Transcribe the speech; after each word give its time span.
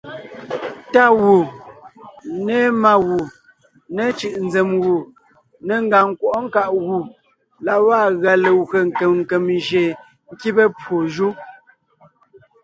Tá 0.93 1.05
gù, 1.21 1.37
ne 2.45 2.57
má 2.81 2.93
gu, 3.07 3.21
me 3.95 4.03
cʉ̀ʼ 4.17 4.35
nzèm 4.45 4.69
gù, 4.83 4.95
ne 5.67 5.73
ngàŋ 5.85 6.05
nkwɔʼɔ́ 6.11 6.41
nkáʼ 6.47 6.69
gù 6.85 6.97
la 7.65 7.73
gwaa 7.83 8.07
gʉa 8.21 8.33
legwé 8.43 8.79
nkèm 8.87 9.11
nkèm 9.21 9.45
jÿeen 9.67 9.93
nkíbe 10.31 10.63
pwó 10.79 10.97
jú. 11.13 11.27